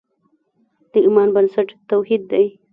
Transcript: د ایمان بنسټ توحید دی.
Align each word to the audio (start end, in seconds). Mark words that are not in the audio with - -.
د 0.91 0.93
ایمان 1.05 1.29
بنسټ 1.35 1.67
توحید 1.89 2.21
دی. 2.31 2.45